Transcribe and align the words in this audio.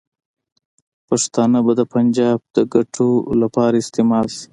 پښتانه 1.07 1.59
به 1.65 1.73
د 1.79 1.81
پنجاب 1.93 2.39
د 2.55 2.57
ګټو 2.73 3.07
لپاره 3.41 3.75
استعمال 3.83 4.25
شي. 4.37 4.45